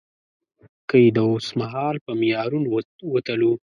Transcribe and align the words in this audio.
که 0.89 0.95
يې 1.03 1.09
د 1.15 1.17
اوسمهال 1.31 1.95
په 2.05 2.11
معیارونو 2.19 2.67
وتلو. 3.13 3.53